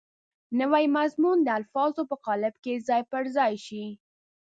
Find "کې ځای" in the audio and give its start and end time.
2.63-3.01